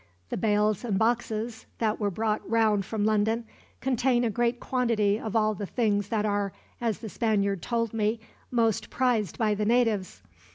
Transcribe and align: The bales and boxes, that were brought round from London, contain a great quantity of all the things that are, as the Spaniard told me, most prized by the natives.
The 0.29 0.37
bales 0.37 0.83
and 0.83 0.97
boxes, 0.97 1.67
that 1.77 1.99
were 1.99 2.09
brought 2.09 2.41
round 2.49 2.85
from 2.85 3.05
London, 3.05 3.45
contain 3.81 4.23
a 4.23 4.31
great 4.31 4.59
quantity 4.59 5.19
of 5.19 5.35
all 5.35 5.53
the 5.53 5.67
things 5.67 6.07
that 6.07 6.25
are, 6.25 6.53
as 6.81 6.97
the 6.97 7.07
Spaniard 7.07 7.61
told 7.61 7.93
me, 7.93 8.19
most 8.49 8.89
prized 8.89 9.37
by 9.37 9.53
the 9.53 9.63
natives. 9.63 10.23